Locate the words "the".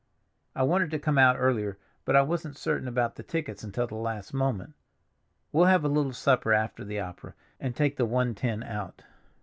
3.17-3.21, 3.85-3.93, 6.83-6.99, 7.97-8.05